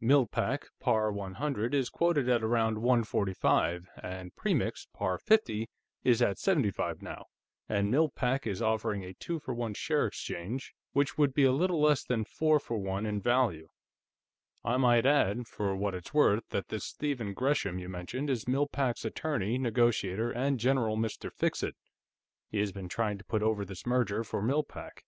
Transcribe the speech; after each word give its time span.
Mill 0.00 0.26
Pack, 0.26 0.66
par 0.80 1.12
100, 1.12 1.72
is 1.72 1.90
quoted 1.90 2.28
at 2.28 2.42
around 2.42 2.78
145, 2.78 3.88
and 4.02 4.34
Premix, 4.34 4.88
par 4.92 5.16
50, 5.16 5.68
is 6.02 6.20
at 6.20 6.40
75 6.40 7.02
now, 7.02 7.26
and 7.68 7.88
Mill 7.88 8.08
Pack 8.08 8.48
is 8.48 8.60
offering 8.60 9.04
a 9.04 9.14
two 9.14 9.38
for 9.38 9.54
one 9.54 9.74
share 9.74 10.04
exchange, 10.08 10.74
which 10.90 11.16
would 11.16 11.32
be 11.32 11.44
a 11.44 11.52
little 11.52 11.80
less 11.80 12.02
than 12.02 12.24
four 12.24 12.58
for 12.58 12.76
one 12.78 13.06
in 13.06 13.20
value. 13.20 13.68
I 14.64 14.76
might 14.76 15.06
add, 15.06 15.46
for 15.46 15.76
what 15.76 15.94
it's 15.94 16.12
worth, 16.12 16.48
that 16.48 16.66
this 16.66 16.82
Stephen 16.86 17.32
Gresham 17.32 17.78
you 17.78 17.88
mentioned 17.88 18.28
is 18.28 18.48
Mill 18.48 18.66
Pack's 18.66 19.04
attorney, 19.04 19.56
negotiator, 19.56 20.32
and 20.32 20.58
general 20.58 20.96
Mr. 20.96 21.30
Fixit; 21.32 21.76
he 22.48 22.58
has 22.58 22.72
been 22.72 22.88
trying 22.88 23.18
to 23.18 23.24
put 23.24 23.40
over 23.40 23.64
this 23.64 23.86
merger 23.86 24.24
for 24.24 24.42
Mill 24.42 24.64
Pack." 24.64 25.04